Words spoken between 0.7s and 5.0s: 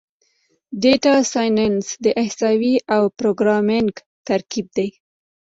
ډیټا سایننس د احصایې او پروګرامینګ ترکیب دی.